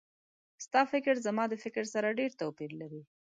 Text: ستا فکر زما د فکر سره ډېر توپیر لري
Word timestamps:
ستا 0.65 0.81
فکر 0.93 1.13
زما 1.25 1.43
د 1.49 1.53
فکر 1.63 1.83
سره 1.93 2.17
ډېر 2.19 2.31
توپیر 2.41 2.71
لري 2.81 3.01